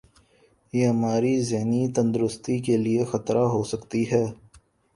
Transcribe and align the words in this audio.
یہ 0.73 0.87
ہماری 0.87 1.33
ذہنی 1.49 1.83
تندرستی 1.95 2.57
کے 2.65 2.77
لئے 2.77 3.03
خطرہ 3.11 3.43
ہوسکتی 3.53 4.03
ہے 4.11 4.25